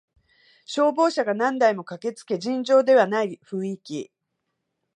[0.65, 4.11] 消防車が何台も駆けつけ尋常ではない雰囲気